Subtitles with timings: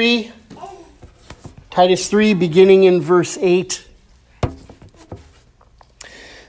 [0.00, 0.32] 3.
[1.68, 3.86] Titus 3, beginning in verse 8.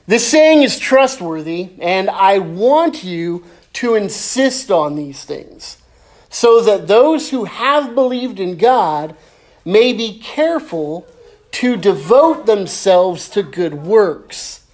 [0.08, 3.44] This saying is trustworthy, and I want you
[3.74, 5.80] to insist on these things,
[6.30, 9.18] so that those who have believed in God
[9.66, 11.06] may be careful
[11.52, 14.66] to devote themselves to good works.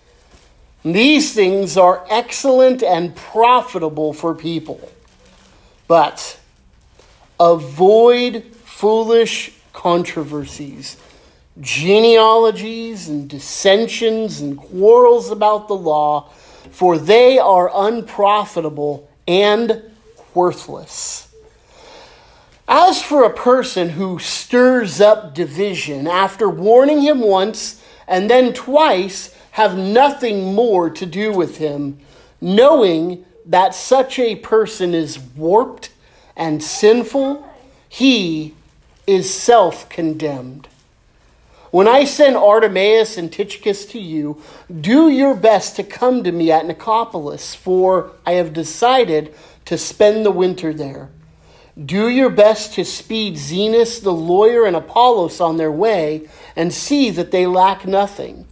[0.86, 4.88] These things are excellent and profitable for people.
[5.88, 6.40] But
[7.40, 10.98] avoid foolish controversies,
[11.60, 16.30] genealogies, and dissensions and quarrels about the law,
[16.70, 19.82] for they are unprofitable and
[20.36, 21.28] worthless.
[22.68, 29.36] As for a person who stirs up division after warning him once and then twice,
[29.54, 31.98] have nothing more to do with him,
[32.40, 35.90] knowing that such a person is warped
[36.36, 37.44] and sinful,
[37.90, 38.54] he
[39.08, 40.68] is self condemned.
[41.72, 46.52] When I send Artemas and Tychicus to you, do your best to come to me
[46.52, 49.34] at Nicopolis, for I have decided
[49.66, 51.10] to spend the winter there.
[51.84, 57.10] Do your best to speed Zenas the lawyer and Apollos on their way, and see
[57.12, 58.48] that they lack nothing.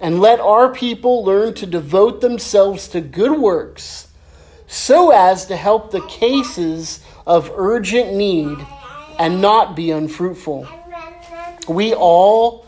[0.00, 4.08] And let our people learn to devote themselves to good works,
[4.68, 8.58] so as to help the cases of urgent need
[9.18, 10.68] and not be unfruitful.
[11.68, 12.66] We all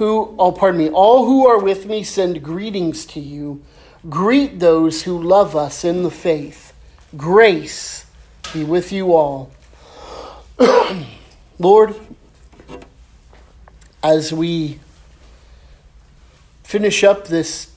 [0.00, 3.62] who, oh, pardon me, all who are with me send greetings to you.
[4.08, 6.72] Greet those who love us in the faith.
[7.16, 8.06] Grace
[8.54, 9.52] be with you all.
[11.58, 11.94] Lord,
[14.02, 14.80] as we
[16.64, 17.70] finish up this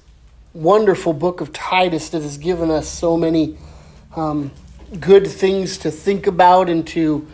[0.53, 3.57] wonderful book of Titus that has given us so many
[4.15, 4.51] um,
[4.99, 7.27] good things to think about and to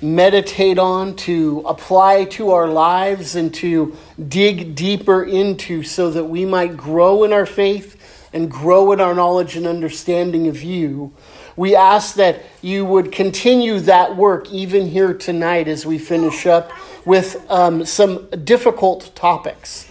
[0.00, 3.96] meditate on, to apply to our lives, and to
[4.28, 7.96] dig deeper into so that we might grow in our faith
[8.32, 11.12] and grow in our knowledge and understanding of you.
[11.56, 16.70] We ask that you would continue that work even here tonight as we finish up
[17.04, 19.90] with um, some difficult topics.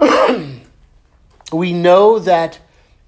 [1.52, 2.58] we know that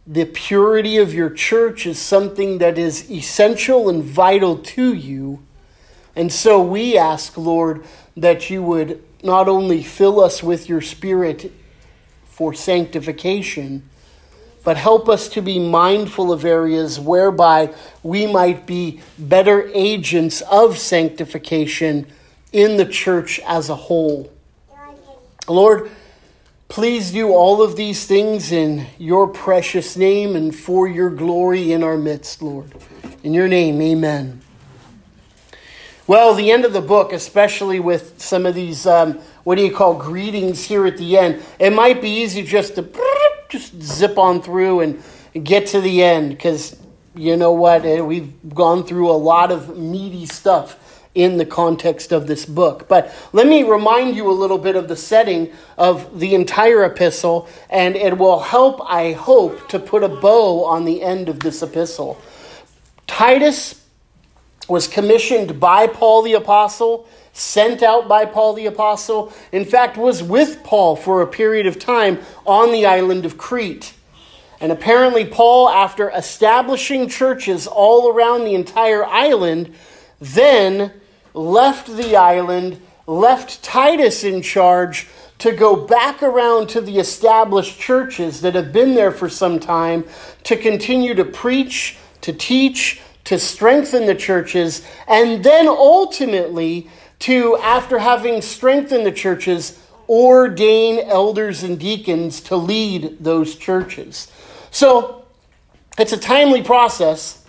[0.06, 5.42] the purity of your church is something that is essential and vital to you.
[6.14, 7.84] And so we ask, Lord,
[8.16, 11.52] that you would not only fill us with your Spirit
[12.26, 13.88] for sanctification,
[14.64, 20.78] but help us to be mindful of areas whereby we might be better agents of
[20.78, 22.06] sanctification
[22.52, 24.30] in the church as a whole.
[25.48, 25.90] Lord,
[26.68, 31.82] please do all of these things in your precious name and for your glory in
[31.82, 32.72] our midst, Lord.
[33.24, 34.42] In your name, amen.
[36.06, 39.72] Well, the end of the book, especially with some of these, um, what do you
[39.72, 42.88] call greetings here at the end, it might be easy just to
[43.48, 45.02] just zip on through and
[45.44, 46.76] get to the end because
[47.14, 47.84] you know what?
[47.84, 50.78] Eh, we've gone through a lot of meaty stuff
[51.14, 52.88] in the context of this book.
[52.88, 57.48] But let me remind you a little bit of the setting of the entire epistle,
[57.68, 61.62] and it will help, I hope, to put a bow on the end of this
[61.62, 62.20] epistle.
[63.06, 63.81] Titus
[64.68, 70.22] was commissioned by Paul the Apostle sent out by Paul the Apostle, in fact, was
[70.22, 73.94] with Paul for a period of time on the island of Crete.
[74.60, 79.74] And apparently, Paul, after establishing churches all around the entire island,
[80.20, 80.92] then
[81.34, 85.08] left the island, left Titus in charge
[85.38, 90.04] to go back around to the established churches that have been there for some time
[90.44, 96.88] to continue to preach, to teach, to strengthen the churches, and then ultimately
[97.20, 99.78] to, after having strengthened the churches,
[100.08, 104.30] ordain elders and deacons to lead those churches.
[104.70, 105.24] So
[105.98, 107.44] it's a timely process,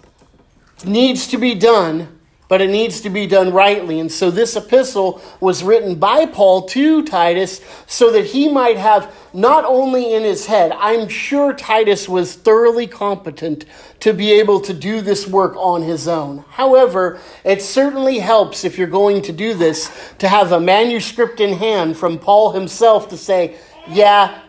[0.77, 3.99] it needs to be done, but it needs to be done rightly.
[3.99, 9.13] And so this epistle was written by Paul to Titus so that he might have
[9.33, 13.65] not only in his head, I'm sure Titus was thoroughly competent
[14.01, 16.45] to be able to do this work on his own.
[16.49, 21.57] However, it certainly helps if you're going to do this to have a manuscript in
[21.57, 23.55] hand from Paul himself to say,
[23.87, 24.41] yeah,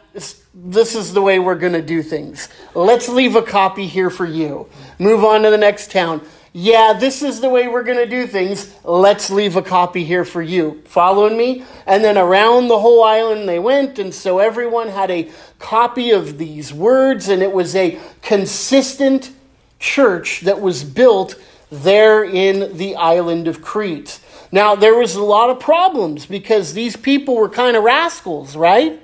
[0.56, 2.48] this is the way we're going to do things.
[2.74, 4.68] Let's leave a copy here for you.
[4.98, 6.24] Move on to the next town
[6.56, 8.72] yeah, this is the way we're going to do things.
[8.84, 10.82] Let's leave a copy here for you.
[10.84, 11.64] Following me?
[11.84, 15.28] And then around the whole island they went, and so everyone had a
[15.58, 19.32] copy of these words, and it was a consistent
[19.80, 21.34] church that was built
[21.72, 24.20] there in the island of Crete.
[24.52, 29.02] Now, there was a lot of problems because these people were kind of rascals, right?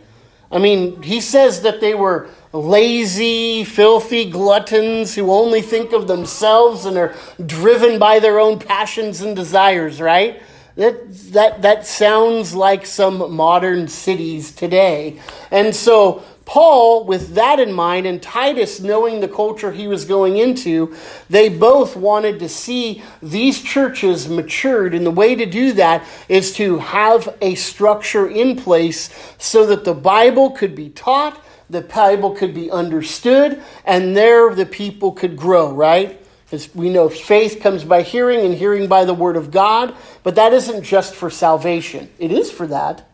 [0.53, 6.85] I mean, he says that they were lazy, filthy gluttons who only think of themselves
[6.85, 7.15] and are
[7.45, 10.43] driven by their own passions and desires, right?
[10.77, 15.21] That, that, that sounds like some modern cities today.
[15.51, 20.37] And so Paul, with that in mind, and Titus, knowing the culture he was going
[20.37, 20.97] into,
[21.29, 24.93] they both wanted to see these churches matured.
[24.93, 29.85] And the way to do that is to have a structure in place so that
[29.85, 35.37] the Bible could be taught, the Bible could be understood, and there the people could
[35.37, 36.21] grow, right?
[36.53, 40.35] As we know faith comes by hearing, and hearing by the word of God, but
[40.35, 42.11] that isn't just for salvation.
[42.19, 43.09] It is for that,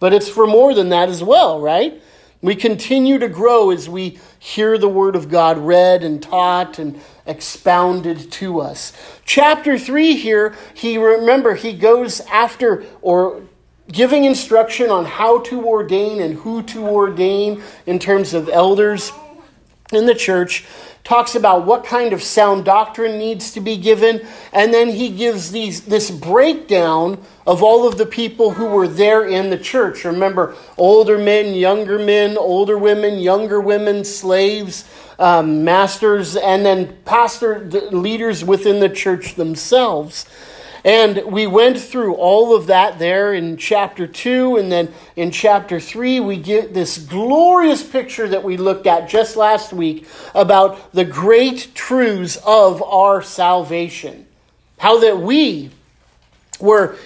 [0.00, 2.02] but it's for more than that as well, right?
[2.42, 6.98] We continue to grow as we hear the Word of God read and taught and
[7.26, 8.94] expounded to us.
[9.26, 13.42] Chapter 3 here, he remember, he goes after or
[13.92, 19.12] giving instruction on how to ordain and who to ordain in terms of elders
[19.92, 20.64] in the church
[21.02, 25.50] talks about what kind of sound doctrine needs to be given, and then he gives
[25.50, 30.04] these, this breakdown of all of the people who were there in the church.
[30.04, 34.84] Remember, older men, younger men, older women, younger women, slaves,
[35.18, 40.26] um, masters, and then pastor leaders within the church themselves.
[40.84, 44.56] And we went through all of that there in chapter 2.
[44.56, 49.36] And then in chapter 3, we get this glorious picture that we looked at just
[49.36, 54.26] last week about the great truths of our salvation.
[54.78, 55.70] How that we
[56.58, 56.96] were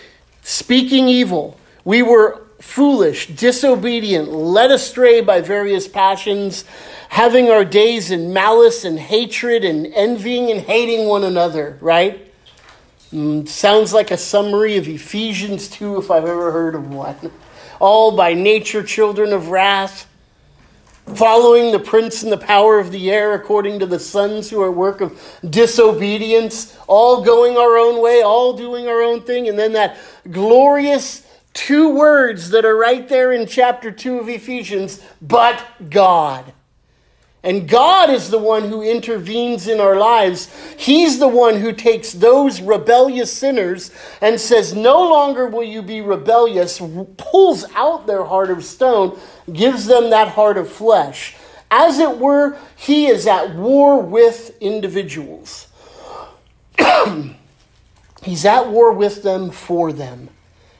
[0.42, 6.64] speaking evil, we were foolish, disobedient, led astray by various passions,
[7.10, 12.23] having our days in malice and hatred and envying and hating one another, right?
[13.14, 17.30] Mm, sounds like a summary of Ephesians 2, if I've ever heard of one.
[17.78, 20.08] All by nature children of wrath,
[21.14, 24.70] following the prince and the power of the air according to the sons who are
[24.72, 29.48] work of disobedience, all going our own way, all doing our own thing.
[29.48, 29.96] And then that
[30.28, 36.52] glorious two words that are right there in chapter 2 of Ephesians, but God.
[37.44, 40.48] And God is the one who intervenes in our lives.
[40.78, 43.90] He's the one who takes those rebellious sinners
[44.22, 46.80] and says, No longer will you be rebellious,
[47.18, 49.18] pulls out their heart of stone,
[49.52, 51.36] gives them that heart of flesh.
[51.70, 55.68] As it were, He is at war with individuals.
[58.22, 60.30] He's at war with them for them.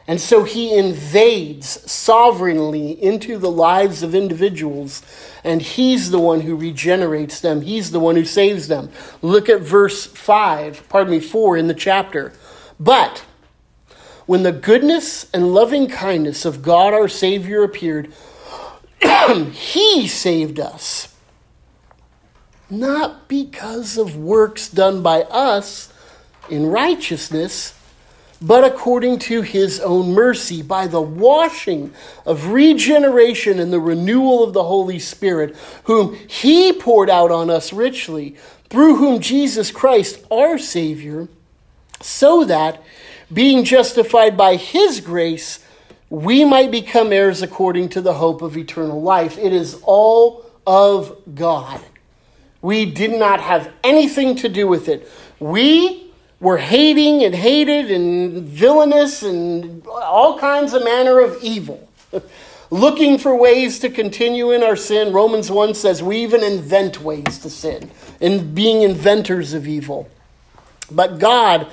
[0.07, 5.03] And so he invades sovereignly into the lives of individuals,
[5.43, 7.63] and he's the one who regenerates them.
[7.63, 8.91] He's the one who saves them.
[9.23, 12.35] Look at verse 5, pardon me, 4 in the chapter.
[12.79, 13.25] But
[14.27, 18.13] when the goodness and loving kindness of God our Savior appeared,
[19.53, 21.15] he saved us.
[22.69, 25.93] Not because of works done by us
[26.51, 27.79] in righteousness
[28.41, 31.93] but according to his own mercy, by the washing
[32.27, 37.73] of regeneration and the renewal of the Holy Spirit, whom he poured out on us
[37.73, 38.37] richly,
[38.69, 41.29] through whom Jesus Christ, our Savior,
[42.01, 42.83] so that,
[43.33, 45.65] being justified by his grace,
[46.11, 49.39] we might become heirs according to the hope of eternal life.
[49.39, 51.81] It is all of God.
[52.63, 55.11] We did not have anything to do with it.
[55.41, 56.04] We
[56.41, 61.89] were hating and hated and villainous and all kinds of manner of evil.
[62.71, 65.13] Looking for ways to continue in our sin.
[65.13, 70.09] Romans 1 says we even invent ways to sin and being inventors of evil.
[70.91, 71.69] But God,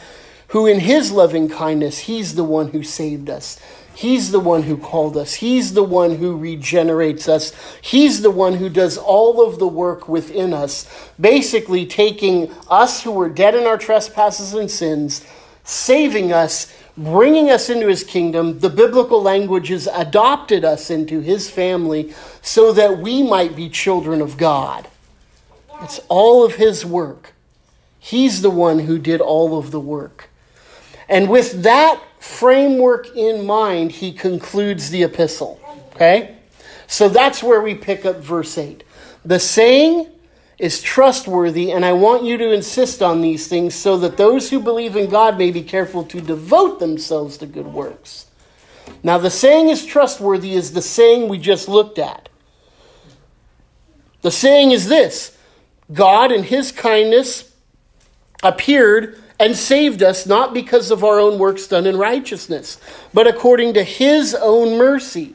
[0.49, 3.59] who in his loving kindness, he's the one who saved us.
[4.01, 5.35] He's the one who called us.
[5.35, 7.53] He's the one who regenerates us.
[7.81, 10.89] He's the one who does all of the work within us,
[11.19, 15.23] basically taking us who were dead in our trespasses and sins,
[15.63, 18.57] saving us, bringing us into his kingdom.
[18.57, 24.19] The biblical language has adopted us into his family so that we might be children
[24.19, 24.87] of God.
[25.83, 27.33] It's all of his work.
[27.99, 30.27] He's the one who did all of the work.
[31.07, 35.59] And with that framework in mind, he concludes the epistle.
[35.95, 36.37] Okay?
[36.85, 38.83] So that's where we pick up verse 8.
[39.25, 40.07] The saying
[40.59, 44.59] is trustworthy, and I want you to insist on these things so that those who
[44.59, 48.27] believe in God may be careful to devote themselves to good works.
[49.01, 52.29] Now, the saying is trustworthy is the saying we just looked at.
[54.21, 55.35] The saying is this
[55.91, 57.51] God, in his kindness,
[58.43, 62.77] appeared and saved us not because of our own works done in righteousness,
[63.11, 65.33] but according to his own mercy.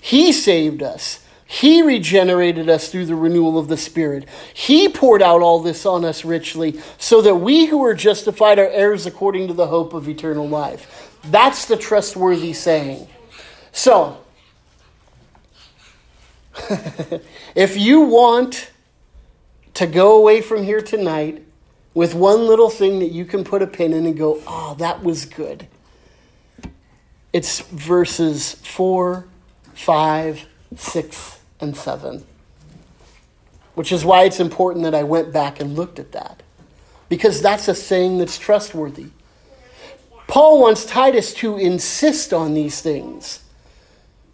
[0.00, 1.24] He saved us.
[1.44, 4.28] He regenerated us through the renewal of the Spirit.
[4.54, 8.68] He poured out all this on us richly, so that we who are justified are
[8.68, 11.18] heirs according to the hope of eternal life.
[11.24, 13.08] That's the trustworthy saying.
[13.72, 14.18] So,
[17.56, 18.70] if you want
[19.74, 21.42] to go away from here tonight
[21.96, 25.02] with one little thing that you can put a pin in and go, oh, that
[25.02, 25.66] was good.
[27.32, 29.26] It's verses 4,
[29.72, 32.22] 5, 6, and 7.
[33.72, 36.42] Which is why it's important that I went back and looked at that.
[37.08, 39.06] Because that's a saying that's trustworthy.
[40.26, 43.42] Paul wants Titus to insist on these things.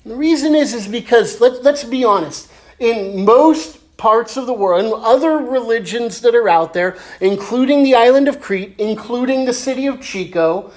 [0.04, 2.50] The reason is, is because, let, let's be honest,
[2.80, 7.94] in most parts of the world and other religions that are out there, including the
[7.94, 10.72] island of Crete, including the city of Chico,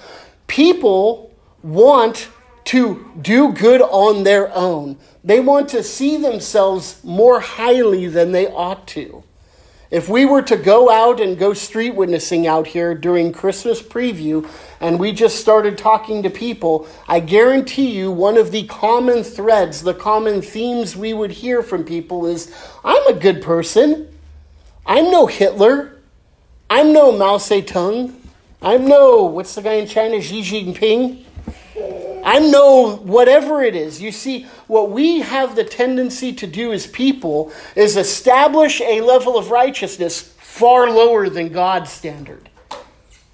[0.46, 2.30] people want
[2.66, 5.00] to do good on their own.
[5.24, 9.24] They want to see themselves more highly than they ought to.
[9.92, 14.50] If we were to go out and go street witnessing out here during Christmas preview
[14.80, 19.84] and we just started talking to people, I guarantee you one of the common threads,
[19.84, 24.10] the common themes we would hear from people is I'm a good person.
[24.86, 26.00] I'm no Hitler.
[26.70, 28.14] I'm no Mao Zedong.
[28.62, 31.25] I'm no, what's the guy in China, Xi Jinping?
[32.26, 34.02] I know whatever it is.
[34.02, 39.38] You see, what we have the tendency to do as people is establish a level
[39.38, 42.50] of righteousness far lower than God's standard.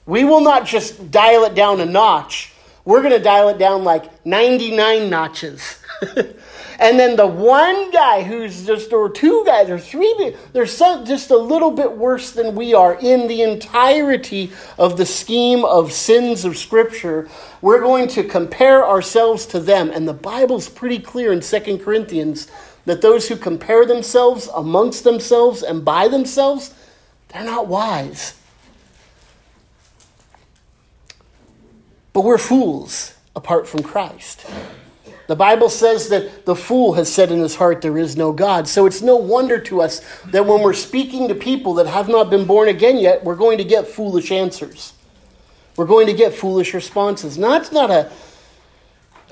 [0.05, 2.51] We will not just dial it down a notch,
[2.83, 5.79] we're going to dial it down like 99 notches.
[6.81, 11.29] And then the one guy who's just, or two guys, or three, they're so, just
[11.29, 16.43] a little bit worse than we are in the entirety of the scheme of sins
[16.43, 17.29] of Scripture.
[17.61, 19.91] We're going to compare ourselves to them.
[19.91, 22.47] And the Bible's pretty clear in Second Corinthians
[22.85, 26.73] that those who compare themselves amongst themselves and by themselves,
[27.27, 28.33] they're not wise.
[32.11, 34.47] But we're fools apart from Christ.
[35.31, 38.67] The Bible says that the fool has said in his heart, There is no God.
[38.67, 42.29] So it's no wonder to us that when we're speaking to people that have not
[42.29, 44.91] been born again yet, we're going to get foolish answers.
[45.77, 47.37] We're going to get foolish responses.
[47.37, 48.11] Now, that's not a,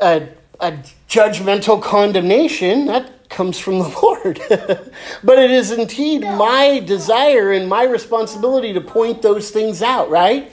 [0.02, 0.30] a,
[0.62, 0.72] a
[1.10, 2.86] judgmental condemnation.
[2.86, 4.40] That comes from the Lord.
[5.22, 10.50] but it is indeed my desire and my responsibility to point those things out, right?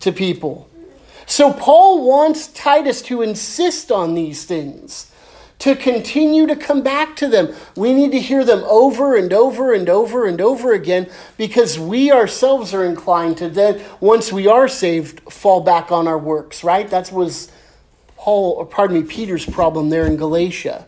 [0.00, 0.69] To people.
[1.30, 5.12] So Paul wants Titus to insist on these things,
[5.60, 7.54] to continue to come back to them.
[7.76, 12.10] We need to hear them over and over and over and over again because we
[12.10, 16.90] ourselves are inclined to then, once we are saved, fall back on our works, right?
[16.90, 17.52] That was
[18.16, 20.84] Paul, or pardon me, Peter's problem there in Galatia.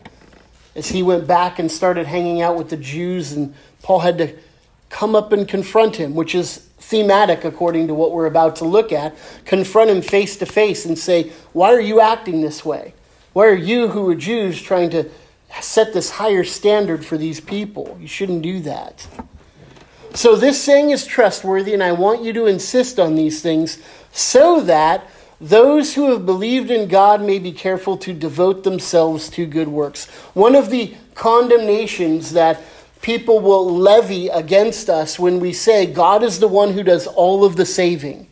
[0.75, 4.35] As he went back and started hanging out with the Jews, and Paul had to
[4.89, 8.91] come up and confront him, which is thematic according to what we're about to look
[8.91, 12.93] at, confront him face to face and say, Why are you acting this way?
[13.33, 15.09] Why are you, who are Jews, trying to
[15.61, 17.97] set this higher standard for these people?
[17.99, 19.07] You shouldn't do that.
[20.13, 23.79] So, this saying is trustworthy, and I want you to insist on these things
[24.11, 25.09] so that
[25.41, 30.07] those who have believed in God may be careful to devote themselves to good works.
[30.33, 32.61] One of the condemnations that
[33.03, 37.45] people will levy against us when we say God is the one who does all
[37.45, 38.27] of the saving.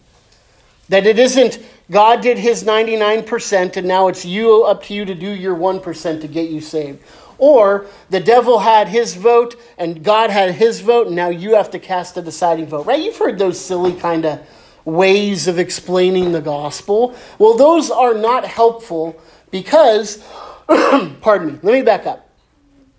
[0.89, 1.59] That it isn't
[1.91, 6.21] God did his 99% and now it's you up to you to do your 1%
[6.21, 7.03] to get you saved.
[7.37, 11.69] Or the devil had his vote and God had his vote and now you have
[11.71, 12.85] to cast a deciding vote.
[12.85, 13.03] Right?
[13.03, 14.39] You've heard those silly kind of
[14.85, 17.15] ways of explaining the gospel.
[17.39, 20.23] Well, those are not helpful because
[20.67, 21.59] pardon me.
[21.61, 22.30] Let me back up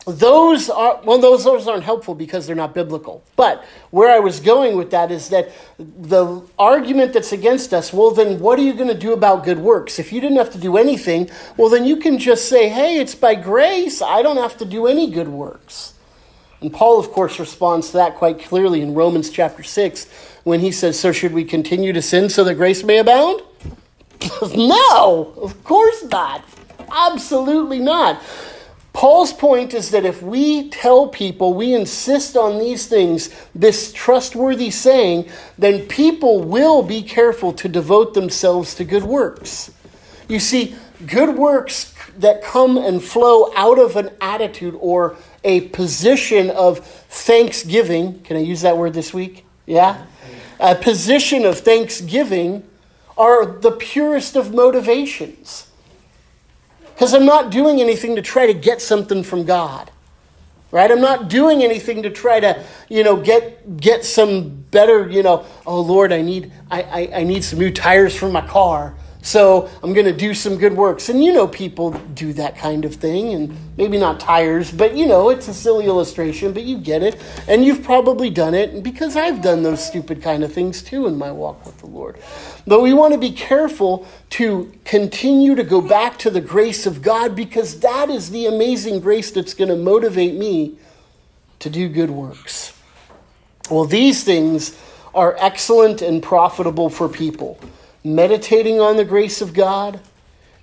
[0.04, 3.22] those are well those, those aren't helpful because they're not biblical.
[3.36, 8.10] But where i was going with that is that the argument that's against us well
[8.10, 9.98] then what are you going to do about good works?
[9.98, 13.14] If you didn't have to do anything well then you can just say hey it's
[13.14, 14.02] by grace.
[14.02, 15.94] I don't have to do any good works.
[16.60, 20.08] And paul of course responds to that quite clearly in romans chapter 6
[20.42, 23.40] when he says so should we continue to sin so that grace may abound?
[24.56, 26.44] No of course not.
[26.90, 28.20] Absolutely not
[28.92, 34.70] Paul's point is that if we tell people, we insist on these things, this trustworthy
[34.70, 39.72] saying, then people will be careful to devote themselves to good works.
[40.28, 46.50] You see, good works that come and flow out of an attitude or a position
[46.50, 48.20] of thanksgiving.
[48.22, 49.46] Can I use that word this week?
[49.66, 50.04] Yeah?
[50.62, 52.62] a position of thanksgiving
[53.18, 55.66] are the purest of motivations.
[56.94, 59.90] Because I'm not doing anything to try to get something from God.
[60.70, 60.90] Right?
[60.90, 65.44] I'm not doing anything to try to, you know, get get some better, you know,
[65.66, 68.94] oh Lord, I need I, I, I need some new tires for my car.
[69.24, 71.08] So I'm going to do some good works.
[71.08, 75.06] And you know, people do that kind of thing, and maybe not tires, but you
[75.06, 77.22] know, it's a silly illustration, but you get it.
[77.46, 81.16] And you've probably done it because I've done those stupid kind of things too in
[81.16, 82.18] my walk with the Lord.
[82.66, 87.00] But we want to be careful to continue to go back to the grace of
[87.00, 90.78] God because that is the amazing grace that's going to motivate me
[91.60, 92.76] to do good works.
[93.70, 94.76] Well, these things
[95.14, 97.60] are excellent and profitable for people
[98.04, 100.00] meditating on the grace of God,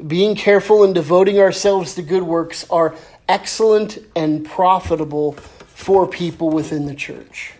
[0.05, 2.95] being careful and devoting ourselves to good works are
[3.27, 7.53] excellent and profitable for people within the church.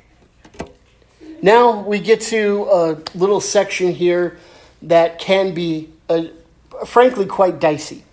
[1.41, 4.38] Now we get to a little section here
[4.81, 6.25] that can be, uh,
[6.86, 8.03] frankly, quite dicey.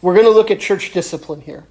[0.00, 1.64] We're going to look at church discipline here.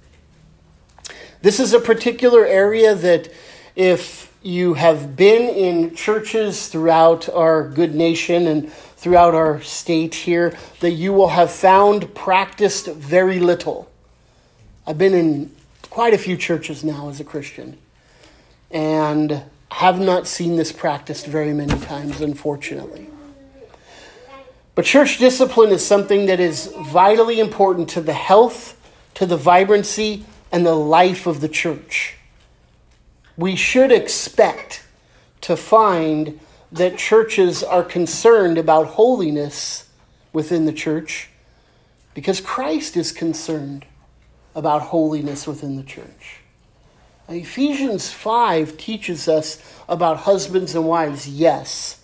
[1.40, 3.32] This is a particular area that,
[3.74, 10.56] if you have been in churches throughout our good nation and throughout our state here
[10.78, 13.90] that you will have found practiced very little.
[14.86, 15.50] I've been in
[15.90, 17.78] quite a few churches now as a Christian
[18.70, 19.42] and
[19.72, 23.08] have not seen this practiced very many times, unfortunately.
[24.76, 28.80] But church discipline is something that is vitally important to the health,
[29.14, 32.14] to the vibrancy, and the life of the church.
[33.36, 34.84] We should expect
[35.40, 36.38] to find
[36.72, 39.88] that churches are concerned about holiness
[40.32, 41.28] within the church
[42.14, 43.84] because Christ is concerned
[44.54, 46.40] about holiness within the church.
[47.28, 52.02] Ephesians 5 teaches us about husbands and wives, yes.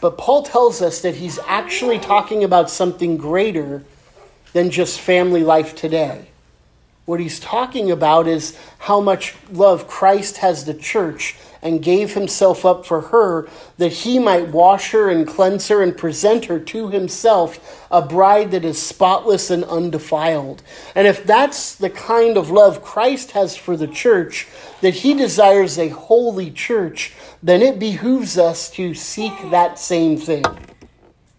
[0.00, 3.84] But Paul tells us that he's actually talking about something greater
[4.52, 6.28] than just family life today.
[7.04, 12.66] What he's talking about is how much love Christ has the church and gave himself
[12.66, 13.48] up for her
[13.78, 18.50] that he might wash her and cleanse her and present her to himself a bride
[18.50, 20.62] that is spotless and undefiled.
[20.94, 24.48] And if that's the kind of love Christ has for the church,
[24.80, 30.44] that he desires a holy church, then it behooves us to seek that same thing.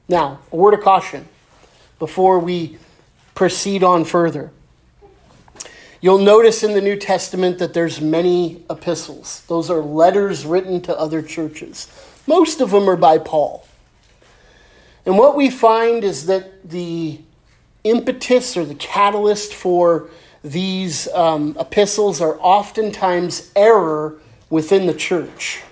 [0.08, 1.28] Now, a word of caution
[2.00, 2.78] before we
[3.36, 4.52] proceed on further.
[6.04, 9.42] You'll notice in the New Testament that there's many epistles.
[9.48, 11.88] Those are letters written to other churches.
[12.28, 13.66] Most of them are by Paul.
[15.06, 17.22] And what we find is that the
[17.86, 20.10] impetus or the catalyst for
[20.44, 25.64] these um, epistles are oftentimes error within the church.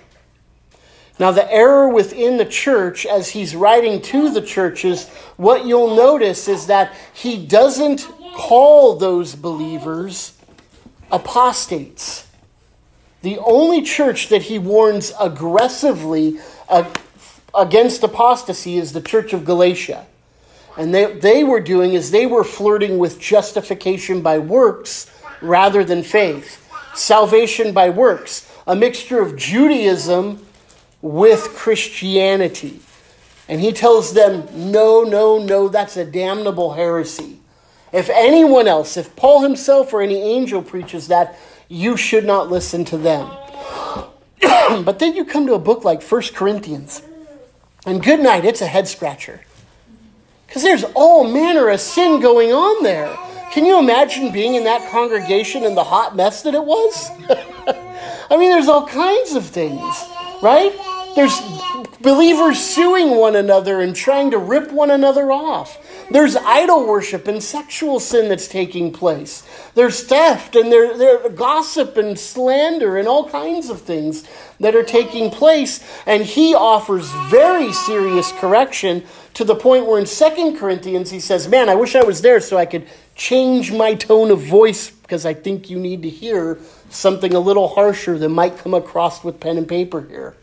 [1.18, 6.48] Now, the error within the church, as he's writing to the churches, what you'll notice
[6.48, 10.32] is that he doesn't call those believers
[11.10, 12.26] apostates.
[13.22, 16.38] The only church that he warns aggressively
[17.54, 20.06] against apostasy is the church of Galatia.
[20.76, 26.02] And they, they were doing is they were flirting with justification by works rather than
[26.02, 30.44] faith, salvation by works, a mixture of Judaism
[31.02, 32.80] with Christianity.
[33.48, 37.38] And he tells them, no, no, no, that's a damnable heresy.
[37.92, 42.84] If anyone else, if Paul himself or any angel preaches that, you should not listen
[42.86, 43.30] to them.
[44.84, 47.02] but then you come to a book like First Corinthians,
[47.84, 49.42] and good night, it's a head scratcher.
[50.46, 53.16] Because there's all manner of sin going on there.
[53.52, 57.10] Can you imagine being in that congregation and the hot mess that it was?
[58.30, 59.80] I mean, there's all kinds of things,
[60.42, 60.72] right?
[61.14, 61.38] There's
[62.00, 65.78] believers suing one another and trying to rip one another off.
[66.12, 69.48] There's idol worship and sexual sin that's taking place.
[69.74, 74.28] There's theft and there, there gossip and slander and all kinds of things
[74.60, 75.82] that are taking place.
[76.04, 81.48] And he offers very serious correction to the point where in Second Corinthians he says,
[81.48, 85.24] Man, I wish I was there so I could change my tone of voice because
[85.24, 86.58] I think you need to hear
[86.90, 90.34] something a little harsher than might come across with pen and paper here.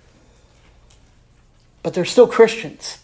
[1.84, 2.98] But they're still Christians.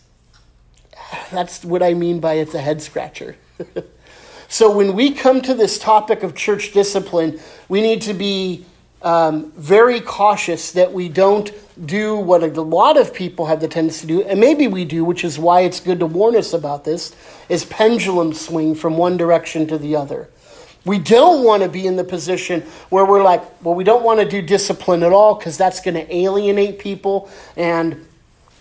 [1.32, 3.36] That's what I mean by it's a head scratcher.
[4.48, 8.66] so when we come to this topic of church discipline, we need to be
[9.02, 11.52] um, very cautious that we don't
[11.86, 15.04] do what a lot of people have the tendency to do, and maybe we do,
[15.04, 17.16] which is why it's good to warn us about this,
[17.48, 20.30] is pendulum swing from one direction to the other.
[20.86, 24.20] We don't want to be in the position where we're like, well, we don't want
[24.20, 28.06] to do discipline at all because that's going to alienate people and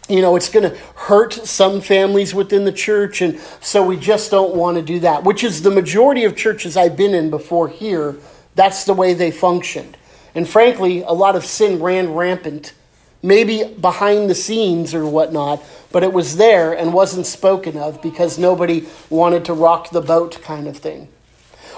[0.08, 4.30] you know, it's going to hurt some families within the church, and so we just
[4.30, 7.68] don't want to do that, which is the majority of churches I've been in before
[7.68, 8.16] here.
[8.54, 9.96] That's the way they functioned.
[10.34, 12.74] And frankly, a lot of sin ran rampant,
[13.22, 18.38] maybe behind the scenes or whatnot, but it was there and wasn't spoken of because
[18.38, 21.08] nobody wanted to rock the boat kind of thing.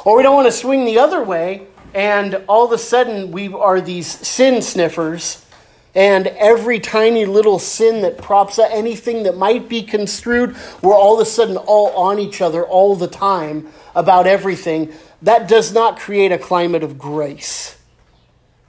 [0.05, 3.53] Or we don't want to swing the other way, and all of a sudden we
[3.53, 5.46] are these sin sniffers
[5.97, 11.15] and every tiny little sin that props up, anything that might be construed, we're all
[11.15, 14.93] of a sudden all on each other all the time about everything.
[15.23, 17.79] That does not create a climate of grace.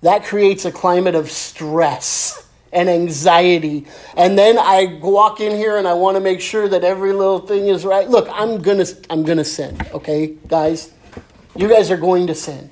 [0.01, 3.87] That creates a climate of stress and anxiety.
[4.15, 7.39] And then I walk in here and I want to make sure that every little
[7.39, 8.09] thing is right.
[8.09, 10.93] Look, I'm going to I'm going to sin, okay, guys?
[11.57, 12.69] You guys are going to sin.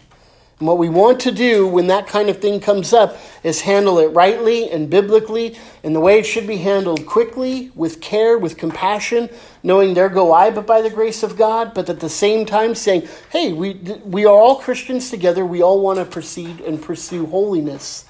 [0.60, 4.00] And what we want to do when that kind of thing comes up is handle
[4.00, 8.56] it rightly and biblically in the way it should be handled quickly, with care, with
[8.56, 9.30] compassion,
[9.64, 12.74] knowing there go I, but by the grace of God, but at the same time
[12.74, 13.74] saying, hey, we,
[14.06, 15.46] we are all Christians together.
[15.46, 18.06] We all want to proceed and pursue holiness.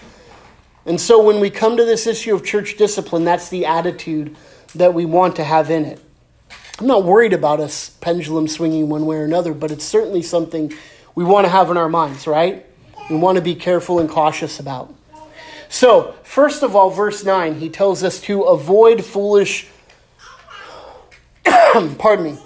[0.86, 4.36] And so when we come to this issue of church discipline, that's the attitude
[4.76, 6.00] that we want to have in it.
[6.78, 10.72] I'm not worried about us pendulum swinging one way or another, but it's certainly something
[11.15, 12.65] we want to have in our minds, right?
[13.10, 14.93] We want to be careful and cautious about.
[15.69, 19.67] So, first of all, verse 9, he tells us to avoid foolish,
[21.45, 22.38] pardon me,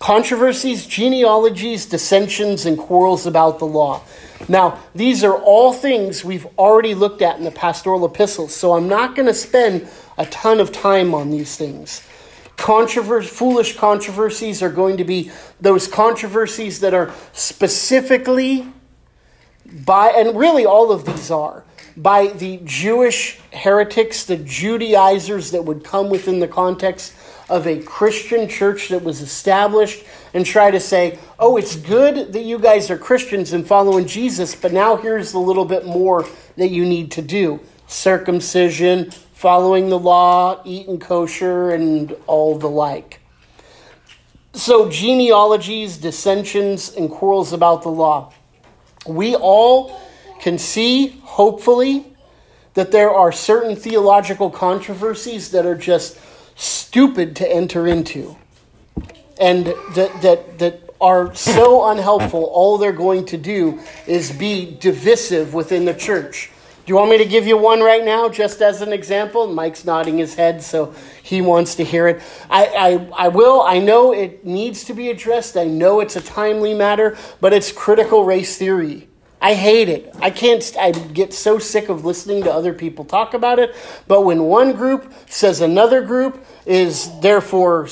[0.00, 4.02] controversies, genealogies, dissensions, and quarrels about the law.
[4.48, 8.88] Now, these are all things we've already looked at in the pastoral epistles, so I'm
[8.88, 9.88] not going to spend
[10.18, 12.02] a ton of time on these things.
[12.62, 18.66] Foolish controversies are going to be those controversies that are specifically
[19.84, 21.64] by, and really all of these are,
[21.96, 27.14] by the Jewish heretics, the Judaizers that would come within the context
[27.50, 32.42] of a Christian church that was established and try to say, oh, it's good that
[32.42, 36.68] you guys are Christians and following Jesus, but now here's a little bit more that
[36.68, 37.60] you need to do.
[37.86, 39.10] Circumcision,
[39.42, 43.18] following the law, eating kosher, and all the like.
[44.52, 48.32] So, genealogies, dissensions, and quarrels about the law.
[49.04, 50.00] We all
[50.40, 52.06] can see, hopefully,
[52.74, 56.20] that there are certain theological controversies that are just
[56.54, 58.36] stupid to enter into
[59.40, 62.44] and that, that, that are so unhelpful.
[62.44, 66.51] All they're going to do is be divisive within the church.
[66.84, 69.46] Do you want me to give you one right now, just as an example?
[69.46, 70.92] Mike's nodding his head, so
[71.22, 72.20] he wants to hear it.
[72.50, 72.66] I,
[73.16, 73.62] I, I will.
[73.62, 75.56] I know it needs to be addressed.
[75.56, 79.08] I know it's a timely matter, but it's critical race theory.
[79.40, 80.12] I hate it.
[80.20, 83.76] I can't, I get so sick of listening to other people talk about it.
[84.08, 87.88] But when one group says another group is therefore,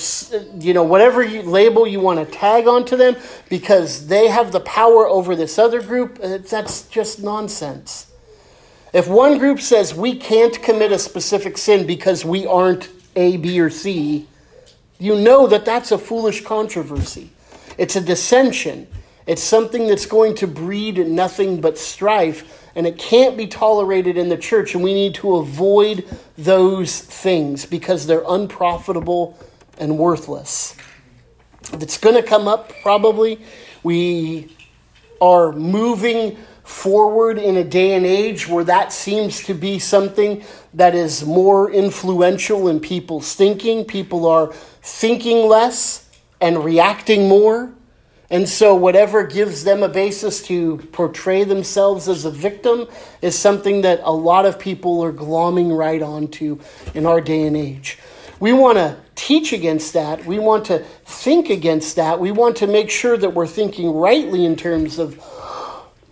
[0.59, 3.15] you know, whatever you, label you want to tag onto them
[3.49, 8.10] because they have the power over this other group, uh, that's just nonsense.
[8.93, 13.61] If one group says we can't commit a specific sin because we aren't A, B,
[13.61, 14.27] or C,
[14.99, 17.31] you know that that's a foolish controversy.
[17.79, 18.89] It's a dissension.
[19.27, 24.29] It's something that's going to breed nothing but strife, and it can't be tolerated in
[24.29, 26.05] the church, and we need to avoid
[26.37, 29.39] those things because they're unprofitable
[29.79, 30.77] and worthless.
[31.75, 33.41] It's going to come up probably.
[33.85, 34.57] We
[35.21, 36.37] are moving
[36.71, 41.71] forward in a day and age where that seems to be something that is more
[41.71, 43.85] influential in people's thinking.
[43.85, 46.09] People are thinking less
[46.41, 47.75] and reacting more.
[48.31, 52.87] And so, whatever gives them a basis to portray themselves as a victim
[53.21, 56.61] is something that a lot of people are glomming right onto
[56.95, 57.99] in our day and age.
[58.39, 60.25] We want to teach against that.
[60.25, 62.21] We want to think against that.
[62.21, 65.21] We want to make sure that we're thinking rightly in terms of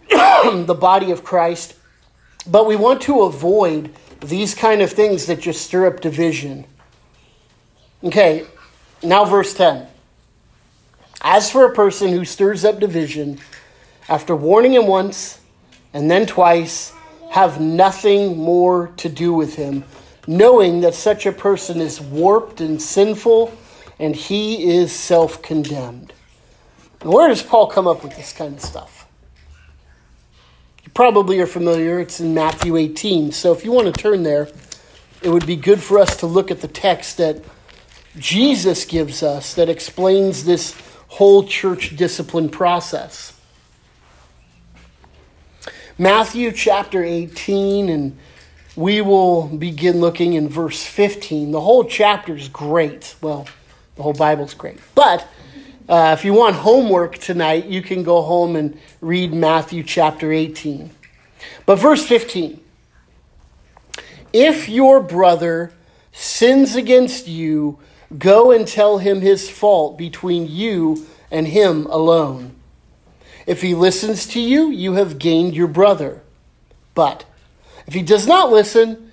[0.66, 1.74] the body of Christ.
[2.46, 6.64] But we want to avoid these kind of things that just stir up division.
[8.02, 8.46] Okay,
[9.02, 9.86] now verse 10.
[11.20, 13.38] As for a person who stirs up division,
[14.08, 15.40] after warning him once
[15.92, 16.92] and then twice,
[17.30, 19.84] have nothing more to do with him,
[20.26, 23.52] knowing that such a person is warped and sinful
[23.98, 26.12] and he is self condemned.
[27.02, 28.97] Where does Paul come up with this kind of stuff?
[30.88, 33.30] You probably are familiar, it's in Matthew 18.
[33.32, 34.48] So if you want to turn there,
[35.20, 37.44] it would be good for us to look at the text that
[38.16, 40.74] Jesus gives us that explains this
[41.08, 43.38] whole church discipline process.
[45.98, 48.18] Matthew chapter 18, and
[48.74, 51.50] we will begin looking in verse 15.
[51.50, 53.14] The whole chapter is great.
[53.20, 53.46] Well,
[53.96, 54.78] the whole Bible's great.
[54.94, 55.28] But
[55.88, 60.90] uh, if you want homework tonight, you can go home and read Matthew chapter 18.
[61.64, 62.60] But verse 15
[64.32, 65.72] If your brother
[66.12, 67.78] sins against you,
[68.18, 72.54] go and tell him his fault between you and him alone.
[73.46, 76.20] If he listens to you, you have gained your brother.
[76.94, 77.24] But
[77.86, 79.07] if he does not listen,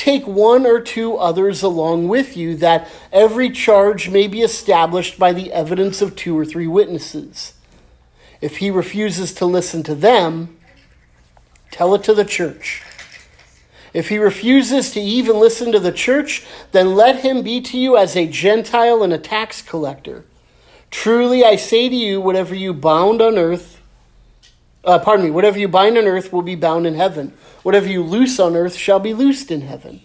[0.00, 5.30] take one or two others along with you, that every charge may be established by
[5.30, 7.52] the evidence of two or three witnesses.
[8.40, 10.56] If he refuses to listen to them,
[11.70, 12.82] tell it to the church.
[13.92, 17.98] If he refuses to even listen to the church, then let him be to you
[17.98, 20.24] as a Gentile and a tax collector.
[20.90, 23.79] Truly I say to you, whatever you bound on earth,
[24.84, 27.32] uh, pardon me, whatever you bind on earth will be bound in heaven.
[27.62, 30.02] Whatever you loose on earth shall be loosed in heaven.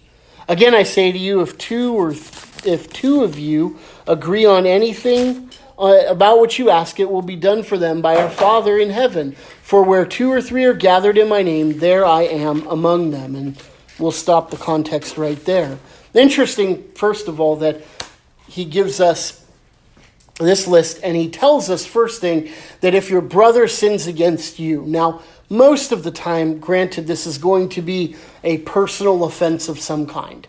[0.47, 4.65] Again, I say to you, if two or th- if two of you agree on
[4.65, 8.77] anything uh, about what you ask, it will be done for them by our Father
[8.77, 9.33] in heaven.
[9.61, 13.35] For where two or three are gathered in my name, there I am among them.
[13.35, 13.61] And
[13.99, 15.77] we'll stop the context right there.
[16.13, 17.81] Interesting, first of all, that
[18.47, 19.44] he gives us
[20.39, 22.49] this list and he tells us first thing
[22.81, 27.37] that if your brother sins against you now most of the time granted this is
[27.37, 30.47] going to be a personal offense of some kind.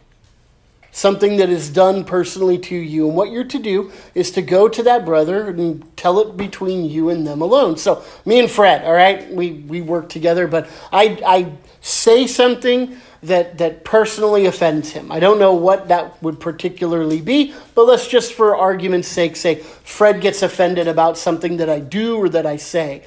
[0.91, 4.67] Something that is done personally to you and what you're to do is to go
[4.67, 7.77] to that brother and tell it between you and them alone.
[7.77, 9.31] So me and fred all right?
[9.31, 15.11] We we work together but i i say something that, that personally offends him.
[15.11, 19.57] I don't know what that would particularly be, but let's just for argument's sake say
[19.57, 23.03] Fred gets offended about something that I do or that I say.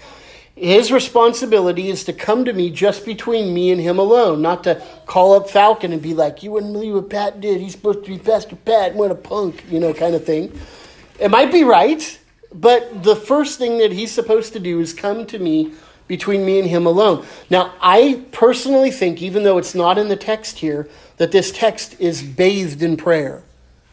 [0.55, 4.83] His responsibility is to come to me just between me and him alone, not to
[5.05, 7.61] call up Falcon and be like, You wouldn't believe what Pat did.
[7.61, 10.51] He's supposed to be Pastor Pat, what a punk, you know, kind of thing.
[11.17, 12.19] It might be right,
[12.53, 15.73] but the first thing that he's supposed to do is come to me
[16.09, 17.25] between me and him alone.
[17.49, 21.95] Now, I personally think, even though it's not in the text here, that this text
[21.99, 23.43] is bathed in prayer.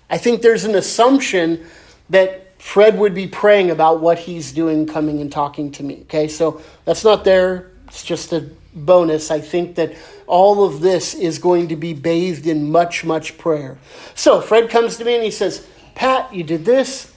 [0.09, 1.67] I think there's an assumption
[2.09, 6.01] that Fred would be praying about what he's doing, coming and talking to me.
[6.03, 7.71] Okay, so that's not there.
[7.87, 9.31] It's just a bonus.
[9.31, 9.95] I think that
[10.27, 13.77] all of this is going to be bathed in much, much prayer.
[14.15, 17.13] So Fred comes to me and he says, Pat, you did this.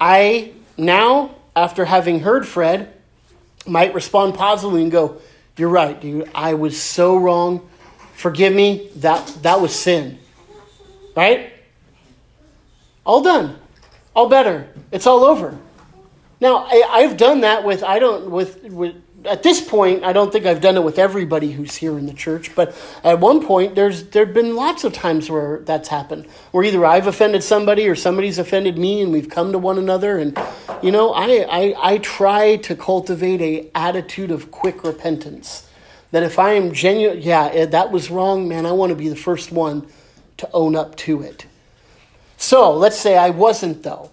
[0.00, 2.92] I now, after having heard Fred,
[3.66, 5.20] might respond positively and go,
[5.56, 6.30] You're right, dude.
[6.34, 7.68] I was so wrong.
[8.14, 8.90] Forgive me.
[8.96, 10.18] That, that was sin.
[11.14, 11.52] Right?
[13.04, 13.58] All done.
[14.14, 14.68] All better.
[14.90, 15.58] It's all over.
[16.40, 18.96] Now, I, have done that with, I don't, with, with
[19.26, 22.12] at this point, I don't think I've done it with everybody who's here in the
[22.12, 26.64] church, but at one point, there's there've been lots of times where that's happened, where
[26.64, 30.18] either I've offended somebody or somebody's offended me, and we've come to one another.
[30.18, 30.38] And
[30.82, 35.68] you know, I I, I try to cultivate a attitude of quick repentance.
[36.12, 38.64] That if I am genuine, yeah, eh, that was wrong, man.
[38.64, 39.86] I want to be the first one
[40.36, 41.46] to own up to it.
[42.36, 44.10] So let's say I wasn't though,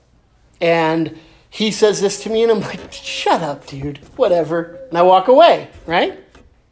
[0.60, 1.18] and
[1.54, 4.80] he says this to me, and I'm like, shut up, dude, whatever.
[4.90, 6.20] And I walk away, right?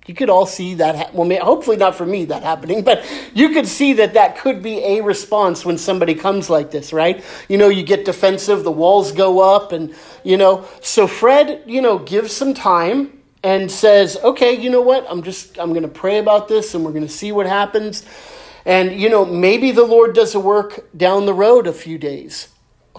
[0.08, 0.96] You could all see that.
[0.96, 4.64] Ha- well, hopefully not for me that happening, but you could see that that could
[4.64, 7.24] be a response when somebody comes like this, right?
[7.48, 10.66] You know, you get defensive, the walls go up, and you know.
[10.82, 15.06] So Fred, you know, gives some time and says, "Okay, you know what?
[15.08, 18.04] I'm just I'm going to pray about this, and we're going to see what happens."
[18.66, 22.48] And you know, maybe the Lord does a work down the road a few days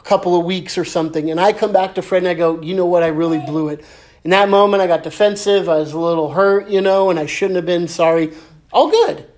[0.05, 2.75] couple of weeks or something, and I come back to Fred and I go, you
[2.75, 3.85] know what, I really blew it.
[4.25, 5.69] In that moment, I got defensive.
[5.69, 8.33] I was a little hurt, you know, and I shouldn't have been sorry.
[8.73, 9.29] All good.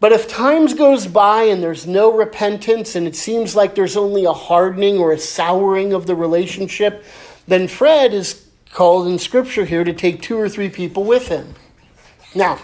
[0.00, 4.24] But if times goes by and there's no repentance and it seems like there's only
[4.24, 7.04] a hardening or a souring of the relationship,
[7.46, 11.54] then Fred is called in Scripture here to take two or three people with him.
[12.34, 12.58] Now,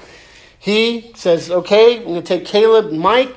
[0.58, 3.34] he says, okay, I'm going to take Caleb Mike,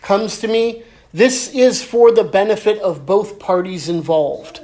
[0.00, 0.82] comes to me.
[1.14, 4.60] This is for the benefit of both parties involved.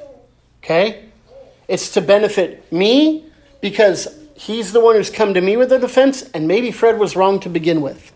[0.63, 1.05] Okay?
[1.67, 3.27] It's to benefit me
[3.61, 7.17] because he's the one who's come to me with a defense, and maybe Fred was
[7.17, 8.13] wrong to begin with.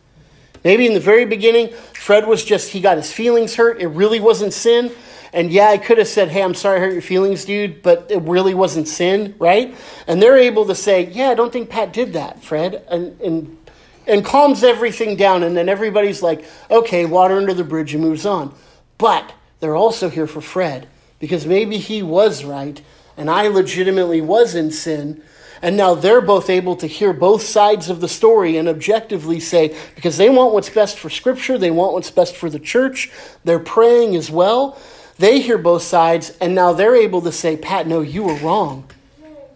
[0.64, 3.80] Maybe in the very beginning, Fred was just, he got his feelings hurt.
[3.80, 4.92] It really wasn't sin.
[5.32, 8.06] And yeah, I could have said, hey, I'm sorry I hurt your feelings, dude, but
[8.10, 9.74] it really wasn't sin, right?
[10.06, 12.84] And they're able to say, yeah, I don't think Pat did that, Fred.
[12.90, 13.61] And, and
[14.06, 15.42] and calms everything down.
[15.42, 18.54] And then everybody's like, okay, water under the bridge and moves on.
[18.98, 20.88] But they're also here for Fred
[21.18, 22.80] because maybe he was right
[23.16, 25.22] and I legitimately was in sin.
[25.60, 29.76] And now they're both able to hear both sides of the story and objectively say,
[29.94, 33.12] because they want what's best for Scripture, they want what's best for the church,
[33.44, 34.76] they're praying as well.
[35.18, 38.90] They hear both sides, and now they're able to say, Pat, no, you were wrong.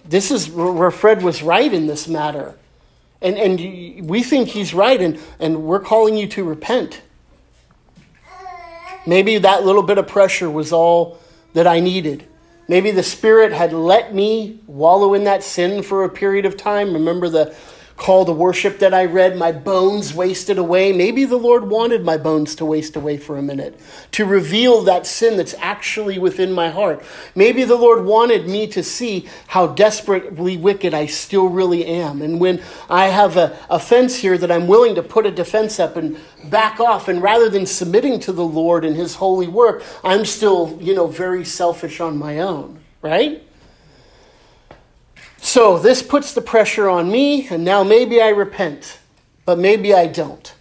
[0.04, 2.54] This is where Fred was right in this matter.
[3.22, 7.02] And, and we think he's right, and, and we're calling you to repent.
[9.06, 11.18] Maybe that little bit of pressure was all
[11.54, 12.26] that I needed.
[12.68, 16.92] Maybe the Spirit had let me wallow in that sin for a period of time.
[16.92, 17.54] Remember the
[17.96, 20.92] call to worship that I read, my bones wasted away.
[20.92, 23.80] Maybe the Lord wanted my bones to waste away for a minute,
[24.12, 27.02] to reveal that sin that's actually within my heart.
[27.34, 32.22] Maybe the Lord wanted me to see how desperately wicked I still really am.
[32.22, 35.96] And when I have a offense here, that I'm willing to put a defense up
[35.96, 37.08] and back off.
[37.08, 41.06] And rather than submitting to the Lord and His holy work, I'm still, you know,
[41.06, 43.45] very selfish on my own, right?
[45.38, 48.98] So this puts the pressure on me, and now maybe I repent,
[49.44, 50.54] but maybe I don't.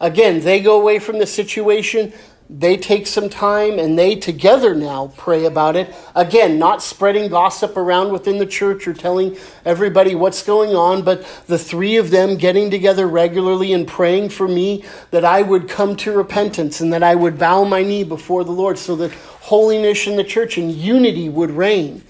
[0.00, 2.12] Again, they go away from the situation,
[2.48, 5.94] they take some time, and they together now pray about it.
[6.14, 11.22] Again, not spreading gossip around within the church or telling everybody what's going on, but
[11.46, 15.96] the three of them getting together regularly and praying for me that I would come
[15.96, 20.06] to repentance and that I would bow my knee before the Lord so that holiness
[20.06, 22.02] in the church and unity would reign.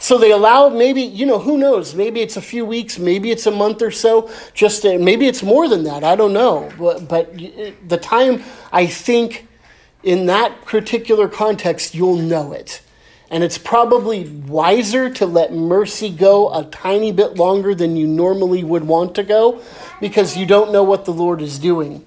[0.00, 1.94] So they allowed maybe, you know, who knows?
[1.94, 5.42] Maybe it's a few weeks, maybe it's a month or so, just to, maybe it's
[5.42, 6.02] more than that.
[6.02, 6.70] I don't know.
[6.78, 7.36] But, but
[7.86, 9.46] the time, I think,
[10.02, 12.80] in that particular context, you'll know it.
[13.30, 18.64] And it's probably wiser to let mercy go a tiny bit longer than you normally
[18.64, 19.62] would want to go
[20.00, 22.06] because you don't know what the Lord is doing.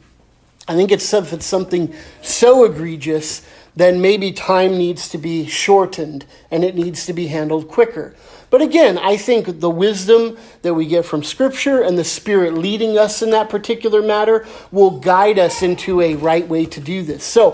[0.67, 6.25] I think it's, if it's something so egregious then maybe time needs to be shortened
[6.51, 8.15] and it needs to be handled quicker.
[8.49, 12.99] But again, I think the wisdom that we get from Scripture and the Spirit leading
[12.99, 17.23] us in that particular matter will guide us into a right way to do this.
[17.23, 17.51] So,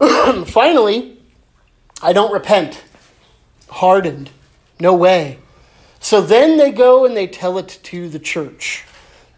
[0.48, 1.18] finally,
[2.02, 2.82] I don't repent.
[3.68, 4.30] Hardened.
[4.80, 5.38] No way.
[6.00, 8.84] So then they go and they tell it to the church.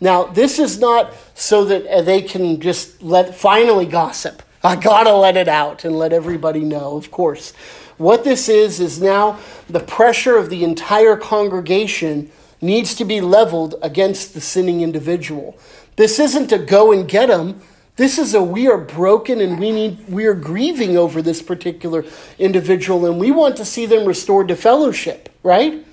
[0.00, 4.42] Now, this is not so that they can just let finally gossip.
[4.66, 7.52] I gotta let it out and let everybody know, of course.
[7.98, 9.38] What this is, is now
[9.70, 15.57] the pressure of the entire congregation needs to be leveled against the sinning individual.
[15.94, 17.61] This isn't to go and get them.
[17.94, 22.05] This is a we are broken and we need we are grieving over this particular
[22.37, 25.87] individual and we want to see them restored to fellowship, right?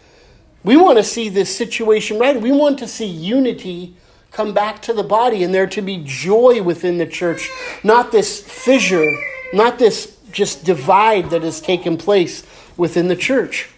[0.64, 2.42] We want to see this situation right.
[2.42, 3.96] We want to see unity
[4.34, 7.50] come back to the body and there to be joy within the church,
[7.84, 9.16] not this fissure,
[9.54, 12.44] not this just divide that has taken place
[12.76, 13.70] within the church.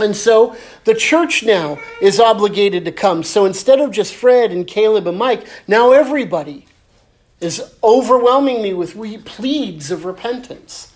[0.00, 3.22] And so the church now is obligated to come.
[3.22, 6.66] So instead of just Fred and Caleb and Mike, now everybody
[7.40, 10.92] is overwhelming me with pleads of repentance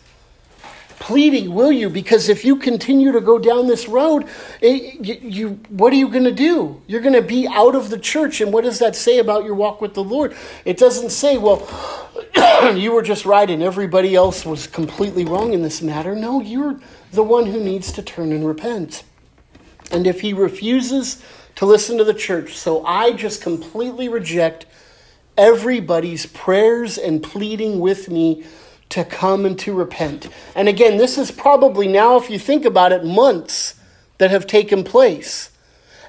[1.03, 1.91] pleading, will you?
[1.91, 4.29] Because if you continue to go down this road,
[4.61, 6.81] it, you, you, what are you going to do?
[6.87, 8.41] You're going to be out of the church.
[8.41, 10.33] And what does that say about your walk with the Lord?
[10.65, 11.69] It doesn't say, well,
[12.77, 16.15] you were just right and everybody else was completely wrong in this matter.
[16.15, 19.03] No, you're the one who needs to turn and repent.
[19.91, 21.21] And if he refuses
[21.57, 24.67] to listen to the church, so I just completely reject
[25.37, 28.45] everybody's prayers and pleading with me
[28.93, 30.29] to come and to repent.
[30.55, 33.75] And again, this is probably now, if you think about it, months
[34.19, 35.51] that have taken place.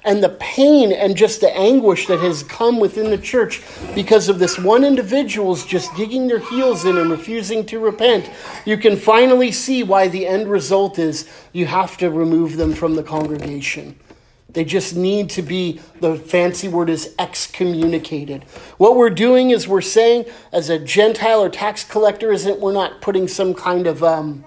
[0.04, 3.62] And the pain and just the anguish that has come within the church
[3.94, 8.28] because of this one individual's just digging their heels in and refusing to repent,
[8.66, 12.96] you can finally see why the end result is you have to remove them from
[12.96, 13.98] the congregation.
[14.54, 18.44] They just need to be, the fancy word is excommunicated.
[18.78, 23.00] What we're doing is we're saying, as a Gentile or tax collector, isn't we're not
[23.00, 24.44] putting some kind of um,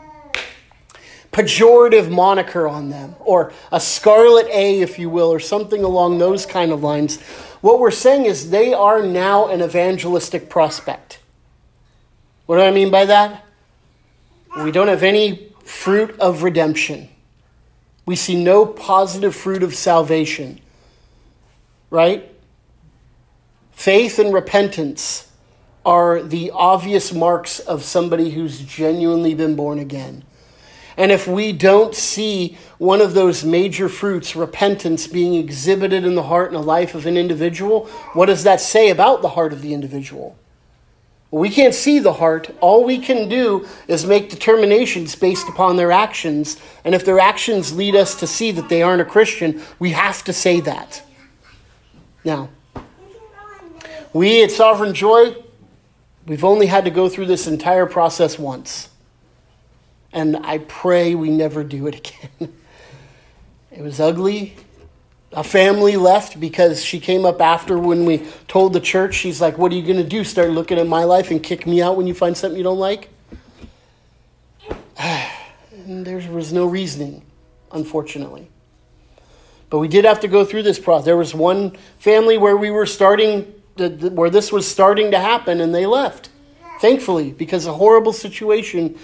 [1.34, 6.46] pejorative moniker on them, or a scarlet A, if you will, or something along those
[6.46, 7.22] kind of lines.
[7.60, 11.20] What we're saying is they are now an evangelistic prospect.
[12.46, 13.46] What do I mean by that?
[14.64, 17.10] We don't have any fruit of redemption
[18.08, 20.60] we see no positive fruit of salvation.
[21.92, 22.34] Right?
[23.74, 25.30] Faith and repentance
[25.86, 30.24] are the obvious marks of somebody who's genuinely been born again.
[30.96, 36.24] And if we don't see one of those major fruits, repentance, being exhibited in the
[36.24, 39.62] heart and the life of an individual, what does that say about the heart of
[39.62, 40.40] the individual?
[41.30, 42.50] We can't see the heart.
[42.62, 46.58] All we can do is make determinations based upon their actions.
[46.86, 50.24] And if their actions lead us to see that they aren't a Christian, we have
[50.24, 51.04] to say that.
[52.24, 52.50] Now,
[54.14, 55.36] we at Sovereign Joy,
[56.26, 58.90] we've only had to go through this entire process once.
[60.14, 61.96] And I pray we never do it
[62.40, 62.54] again.
[63.72, 64.56] it was ugly
[65.34, 69.58] a family left because she came up after when we told the church, she's like,
[69.58, 70.24] What are you going to do?
[70.24, 72.80] Start looking at my life and kick me out when you find something you don't
[72.80, 73.10] like?
[75.00, 77.24] and there was no reasoning,
[77.72, 78.50] unfortunately.
[79.70, 81.06] But we did have to go through this process.
[81.06, 83.42] There was one family where we were starting,
[83.76, 86.30] where this was starting to happen, and they left.
[86.80, 88.98] Thankfully, because a horrible situation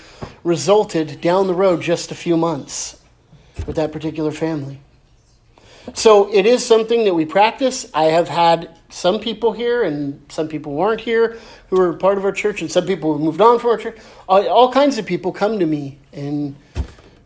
[0.44, 3.02] resulted down the road just a few months
[3.66, 4.80] with that particular family.
[5.94, 7.90] So it is something that we practice.
[7.94, 11.38] I have had some people here and some people weren't here
[11.70, 13.98] who are part of our church, and some people who moved on from our church.
[14.30, 16.56] All, all kinds of people come to me in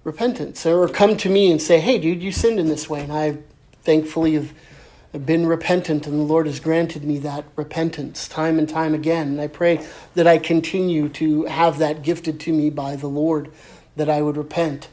[0.03, 3.01] repentance or come to me and say, Hey, dude, you sinned in this way.
[3.01, 3.37] And I
[3.83, 4.53] thankfully have
[5.25, 9.27] been repentant, and the Lord has granted me that repentance time and time again.
[9.27, 9.85] And I pray
[10.15, 13.51] that I continue to have that gifted to me by the Lord,
[13.95, 14.89] that I would repent.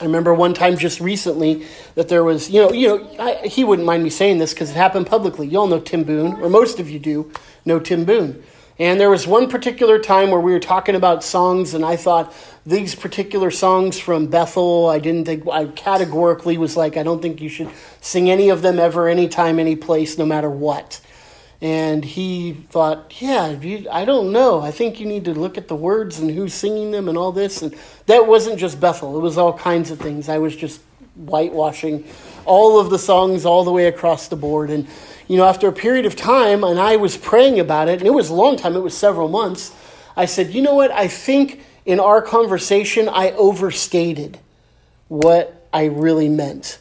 [0.00, 3.64] I remember one time just recently that there was, you know, you know, I, he
[3.64, 5.46] wouldn't mind me saying this because it happened publicly.
[5.46, 7.30] You all know Tim Boone, or most of you do
[7.66, 8.42] know Tim Boone.
[8.78, 12.34] And there was one particular time where we were talking about songs, and I thought
[12.64, 17.42] these particular songs from Bethel, I didn't think, I categorically was like, I don't think
[17.42, 17.68] you should
[18.00, 21.02] sing any of them ever, anytime, any place, no matter what.
[21.62, 23.58] And he thought, yeah,
[23.92, 24.62] I don't know.
[24.62, 27.32] I think you need to look at the words and who's singing them and all
[27.32, 27.60] this.
[27.60, 30.28] And that wasn't just Bethel, it was all kinds of things.
[30.28, 30.80] I was just
[31.16, 32.04] whitewashing
[32.46, 34.70] all of the songs all the way across the board.
[34.70, 34.86] And,
[35.28, 38.14] you know, after a period of time, and I was praying about it, and it
[38.14, 39.74] was a long time, it was several months,
[40.16, 40.90] I said, you know what?
[40.90, 44.38] I think in our conversation, I overstated
[45.08, 46.79] what I really meant.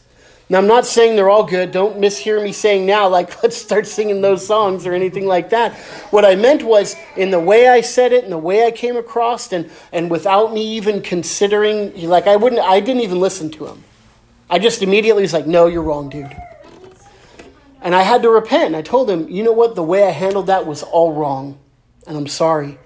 [0.52, 1.72] Now, I'm not saying they're all good.
[1.72, 5.76] Don't mishear me saying now, like, let's start singing those songs or anything like that.
[6.10, 8.98] What I meant was in the way I said it and the way I came
[8.98, 13.68] across, and, and without me even considering, like, I wouldn't, I didn't even listen to
[13.68, 13.84] him.
[14.50, 16.36] I just immediately was like, no, you're wrong, dude.
[17.82, 18.74] And I had to repent.
[18.74, 19.76] I told him, you know what?
[19.76, 21.60] The way I handled that was all wrong.
[22.08, 22.80] And I'm sorry.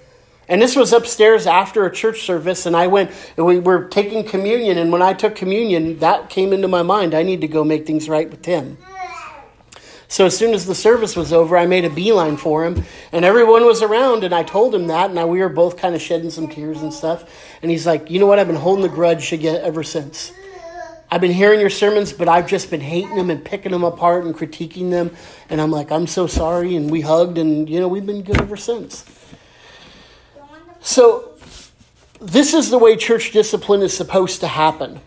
[0.53, 4.23] And this was upstairs after a church service, and I went, and we were taking
[4.23, 4.77] communion.
[4.77, 7.15] And when I took communion, that came into my mind.
[7.15, 8.77] I need to go make things right with Tim.
[10.07, 13.25] So as soon as the service was over, I made a beeline for him, and
[13.25, 16.29] everyone was around, and I told him that, and we were both kind of shedding
[16.29, 17.23] some tears and stuff.
[17.63, 18.37] And he's like, "You know what?
[18.37, 20.33] I've been holding the grudge ever since.
[21.09, 24.23] I've been hearing your sermons, but I've just been hating them and picking them apart
[24.23, 25.15] and critiquing them."
[25.49, 28.39] And I'm like, "I'm so sorry." And we hugged, and you know, we've been good
[28.39, 29.03] ever since.
[30.83, 31.31] So,
[32.19, 34.99] this is the way church discipline is supposed to happen.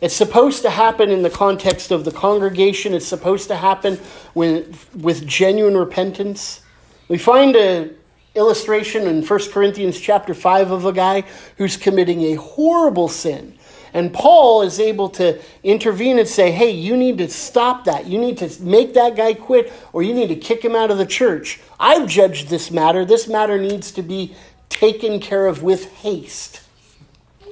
[0.00, 2.94] It's supposed to happen in the context of the congregation.
[2.94, 3.98] It's supposed to happen
[4.34, 6.62] with, with genuine repentance.
[7.08, 7.96] We find an
[8.36, 11.24] illustration in 1 Corinthians chapter 5 of a guy
[11.58, 13.58] who's committing a horrible sin.
[13.92, 18.06] And Paul is able to intervene and say, hey, you need to stop that.
[18.06, 20.98] You need to make that guy quit, or you need to kick him out of
[20.98, 21.60] the church.
[21.78, 23.04] I've judged this matter.
[23.04, 24.34] This matter needs to be
[24.68, 26.62] taken care of with haste.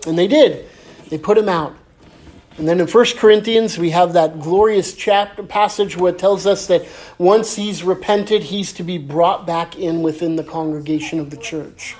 [0.07, 0.69] And they did.
[1.09, 1.75] They put him out.
[2.57, 6.69] And then in 1 Corinthians, we have that glorious chapter passage where it tells us
[6.69, 6.87] that
[7.19, 11.97] once he's repented, he's to be brought back in within the congregation of the church.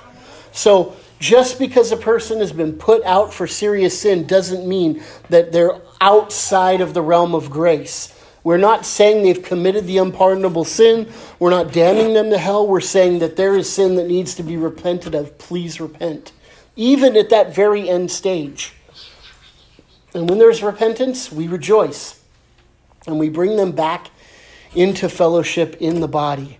[0.53, 5.51] So just because a person has been put out for serious sin doesn't mean that
[5.51, 8.11] they're outside of the realm of grace.
[8.43, 11.11] We're not saying they've committed the unpardonable sin.
[11.39, 12.67] We're not damning them to hell.
[12.67, 15.37] We're saying that there is sin that needs to be repented of.
[15.39, 16.31] Please repent.
[16.75, 18.73] Even at that very end stage.
[20.13, 22.21] And when there's repentance, we rejoice.
[23.07, 24.11] And we bring them back
[24.75, 26.59] into fellowship in the body.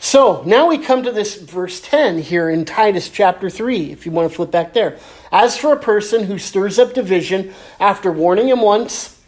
[0.00, 4.12] So now we come to this verse 10 here in Titus chapter 3, if you
[4.12, 4.98] want to flip back there.
[5.32, 9.20] As for a person who stirs up division after warning him once,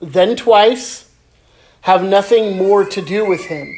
[0.00, 1.10] then twice,
[1.82, 3.72] have nothing more to do with him.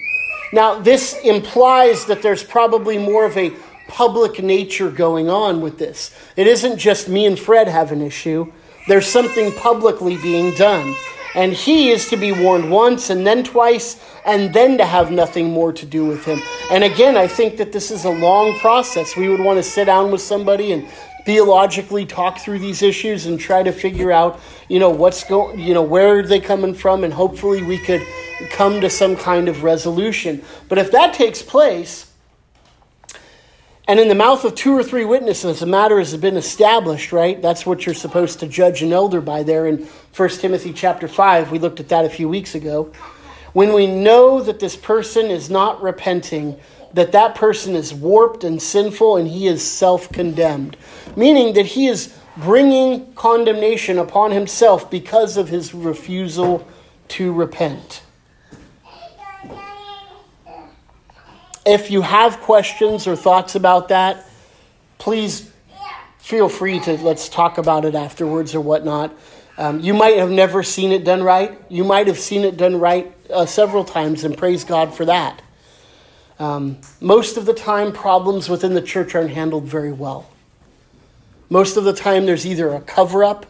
[0.52, 3.52] Now, this implies that there's probably more of a
[3.88, 6.16] public nature going on with this.
[6.36, 8.52] It isn't just me and Fred have an issue,
[8.88, 10.94] there's something publicly being done.
[11.36, 15.52] And he is to be warned once and then twice and then to have nothing
[15.52, 16.40] more to do with him.
[16.70, 19.16] And again, I think that this is a long process.
[19.16, 20.88] We would want to sit down with somebody and
[21.26, 25.74] theologically talk through these issues and try to figure out, you know, what's going, you
[25.74, 28.00] know, where are they coming from, and hopefully we could
[28.50, 30.42] come to some kind of resolution.
[30.68, 32.05] But if that takes place,
[33.88, 37.40] and in the mouth of two or three witnesses, the matter has been established, right?
[37.40, 41.52] That's what you're supposed to judge an elder by there in 1 Timothy chapter 5.
[41.52, 42.92] We looked at that a few weeks ago.
[43.52, 46.58] When we know that this person is not repenting,
[46.94, 50.76] that that person is warped and sinful and he is self condemned,
[51.14, 56.66] meaning that he is bringing condemnation upon himself because of his refusal
[57.08, 58.02] to repent.
[61.66, 64.24] If you have questions or thoughts about that,
[64.98, 65.50] please
[66.18, 69.12] feel free to let's talk about it afterwards or whatnot.
[69.58, 71.60] Um, you might have never seen it done right.
[71.68, 75.42] You might have seen it done right uh, several times, and praise God for that.
[76.38, 80.30] Um, most of the time, problems within the church aren't handled very well.
[81.48, 83.46] Most of the time, there's either a cover up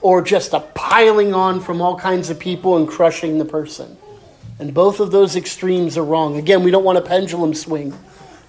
[0.00, 3.98] or just a piling on from all kinds of people and crushing the person.
[4.60, 6.36] And both of those extremes are wrong.
[6.36, 7.92] Again, we don't want a pendulum swing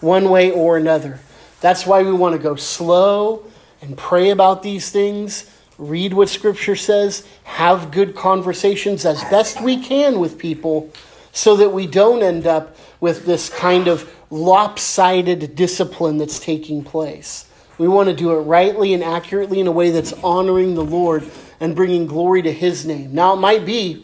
[0.01, 1.21] one way or another.
[1.61, 3.45] That's why we want to go slow
[3.81, 9.81] and pray about these things, read what Scripture says, have good conversations as best we
[9.81, 10.91] can with people
[11.31, 17.49] so that we don't end up with this kind of lopsided discipline that's taking place.
[17.77, 21.23] We want to do it rightly and accurately in a way that's honoring the Lord
[21.61, 23.13] and bringing glory to His name.
[23.15, 24.03] Now, it might be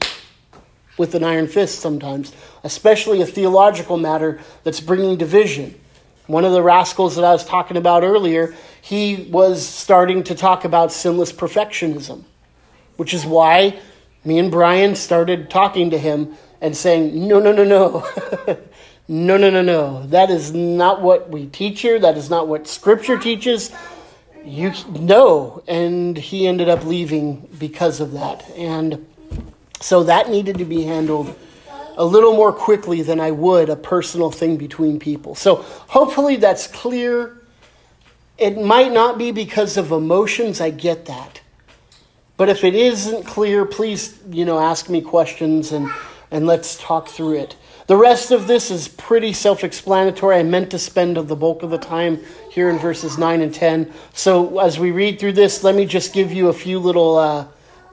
[0.97, 2.33] with an iron fist sometimes,
[2.63, 5.79] especially a theological matter that's bringing division.
[6.25, 10.65] One of the rascals that I was talking about earlier, he was starting to talk
[10.65, 12.23] about sinless perfectionism,
[12.97, 13.79] which is why
[14.25, 18.57] me and Brian started talking to him and saying, No, no, no, no.
[19.09, 20.05] No, no, no, no.
[20.07, 21.97] That is not what we teach here.
[21.97, 23.71] That is not what Scripture teaches.
[24.43, 29.05] You know, and he ended up leaving because of that, and
[29.79, 31.35] so that needed to be handled
[31.97, 35.35] a little more quickly than I would a personal thing between people.
[35.35, 37.41] So hopefully that's clear.
[38.37, 40.61] It might not be because of emotions.
[40.61, 41.41] I get that,
[42.37, 45.89] but if it isn't clear, please you know ask me questions and
[46.29, 47.55] and let's talk through it.
[47.87, 50.35] The rest of this is pretty self explanatory.
[50.35, 52.19] I meant to spend the bulk of the time
[52.51, 53.93] here in verses 9 and 10.
[54.13, 57.47] So as we read through this, let me just give you a few little uh,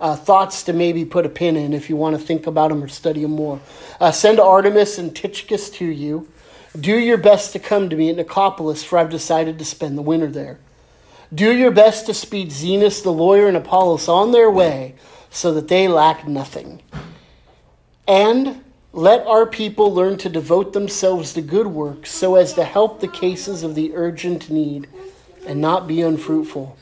[0.04, 2.84] uh, thoughts to maybe put a pin in if you want to think about them
[2.84, 3.58] or study them more.
[3.98, 6.28] Uh, send Artemas and Tychicus to you.
[6.78, 10.02] Do your best to come to me at Nicopolis, for I've decided to spend the
[10.02, 10.58] winter there.
[11.32, 14.94] Do your best to speed Zenas the lawyer and Apollos on their way
[15.30, 16.82] so that they lack nothing.
[18.06, 23.00] And let our people learn to devote themselves to good works so as to help
[23.00, 24.86] the cases of the urgent need
[25.46, 26.76] and not be unfruitful.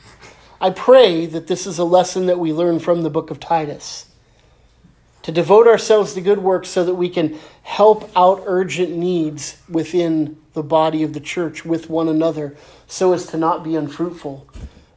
[0.63, 4.05] I pray that this is a lesson that we learn from the book of Titus.
[5.23, 10.37] To devote ourselves to good works so that we can help out urgent needs within
[10.53, 12.55] the body of the church with one another
[12.87, 14.47] so as to not be unfruitful.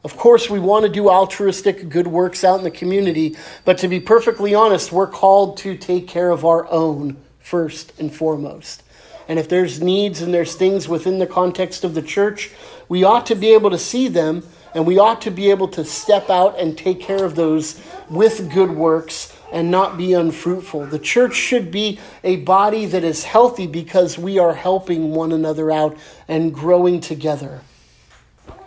[0.05, 3.89] Of course, we want to do altruistic good works out in the community, but to
[3.89, 8.83] be perfectly honest, we're called to take care of our own first and foremost.
[9.27, 12.51] And if there's needs and there's things within the context of the church,
[12.87, 14.43] we ought to be able to see them
[14.73, 18.51] and we ought to be able to step out and take care of those with
[18.53, 20.85] good works and not be unfruitful.
[20.87, 25.71] The church should be a body that is healthy because we are helping one another
[25.71, 25.97] out
[26.27, 27.61] and growing together.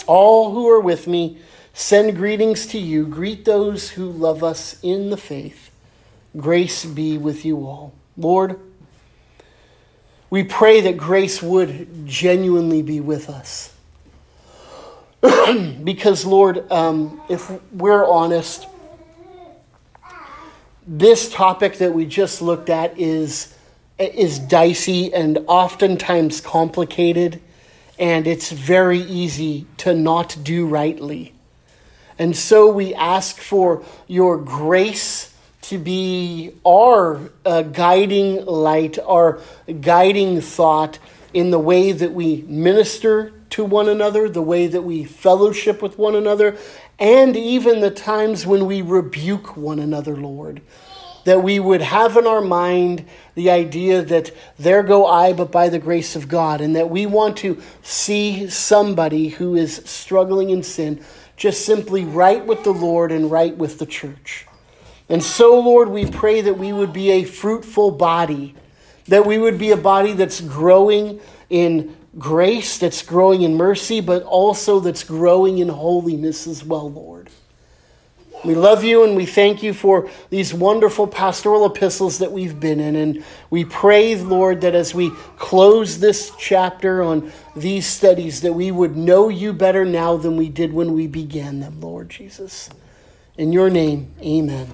[0.06, 1.38] All who are with me
[1.72, 3.06] send greetings to you.
[3.06, 5.70] Greet those who love us in the faith.
[6.36, 7.92] Grace be with you all.
[8.16, 8.58] Lord,
[10.30, 13.69] we pray that grace would genuinely be with us.
[15.84, 18.66] because, Lord, um, if we're honest,
[20.86, 23.54] this topic that we just looked at is,
[23.98, 27.40] is dicey and oftentimes complicated
[28.00, 31.34] and it's very easy to not do rightly.
[32.18, 39.40] And so we ask for your grace to be our uh, guiding light, our
[39.82, 40.98] guiding thought
[41.34, 45.98] in the way that we minister to one another, the way that we fellowship with
[45.98, 46.56] one another,
[46.98, 50.60] and even the times when we rebuke one another, Lord
[51.24, 55.68] that we would have in our mind the idea that there go I, but by
[55.68, 60.62] the grace of God, and that we want to see somebody who is struggling in
[60.62, 61.02] sin
[61.36, 64.46] just simply right with the Lord and right with the church.
[65.08, 68.54] And so, Lord, we pray that we would be a fruitful body,
[69.08, 74.22] that we would be a body that's growing in grace, that's growing in mercy, but
[74.24, 77.30] also that's growing in holiness as well, Lord.
[78.44, 82.80] We love you and we thank you for these wonderful pastoral epistles that we've been
[82.80, 82.96] in.
[82.96, 88.70] And we pray, Lord, that as we close this chapter on these studies, that we
[88.70, 92.70] would know you better now than we did when we began them, Lord Jesus.
[93.36, 94.72] In your name, amen.